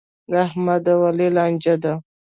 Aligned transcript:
د 0.31 0.33
احمد 0.47 0.83
او 0.93 0.99
علي 1.07 1.27
لانجه 1.37 1.75
ده. 1.83 1.93